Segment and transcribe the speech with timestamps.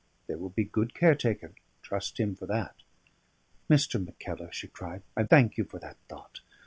[0.25, 1.53] There will be good care taken;
[1.83, 2.73] trust him for that."
[3.69, 4.03] "Mr.
[4.03, 6.39] Mackellar," she cried, "I thank you for that thought.